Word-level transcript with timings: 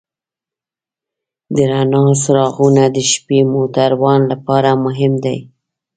د 1.55 1.57
رڼا 1.69 2.03
څراغونه 2.21 2.83
د 2.95 2.97
شپې 3.11 3.39
موټروان 3.53 4.21
لپاره 4.31 4.69
مهم 4.85 5.13
دي. 5.25 5.37